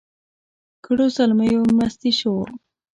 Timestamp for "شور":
2.19-2.47